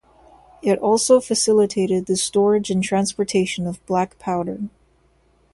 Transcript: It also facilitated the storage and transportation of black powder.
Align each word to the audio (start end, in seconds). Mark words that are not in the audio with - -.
It 0.63 0.79
also 0.79 1.19
facilitated 1.19 2.07
the 2.07 2.17
storage 2.17 2.71
and 2.71 2.83
transportation 2.83 3.67
of 3.67 3.85
black 3.85 4.17
powder. 4.17 4.61